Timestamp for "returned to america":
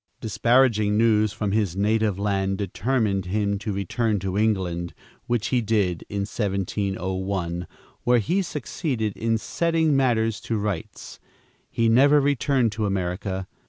12.19-13.47